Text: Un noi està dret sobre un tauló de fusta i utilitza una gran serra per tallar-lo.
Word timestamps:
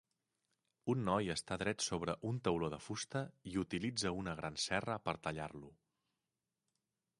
Un 0.93 1.03
noi 1.09 1.27
està 1.33 1.57
dret 1.63 1.85
sobre 1.87 2.15
un 2.29 2.39
tauló 2.47 2.71
de 2.75 2.79
fusta 2.87 3.23
i 3.53 3.55
utilitza 3.67 4.15
una 4.23 4.35
gran 4.43 4.59
serra 4.67 4.99
per 5.07 5.17
tallar-lo. 5.29 5.73